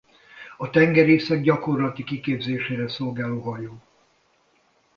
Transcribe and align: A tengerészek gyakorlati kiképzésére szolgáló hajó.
A 0.57 0.69
tengerészek 0.69 1.41
gyakorlati 1.41 2.03
kiképzésére 2.03 2.87
szolgáló 2.87 3.41
hajó. 3.41 3.77